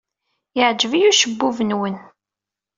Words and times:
Yeɛjeb-iyi 0.57 1.09
ucebbub-nwen. 1.11 1.95